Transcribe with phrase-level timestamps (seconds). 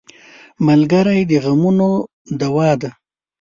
[0.67, 1.89] ملګری د غمونو
[2.39, 2.89] دوا ده.